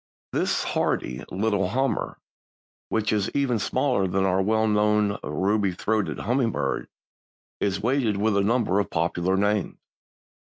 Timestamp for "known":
4.67-5.19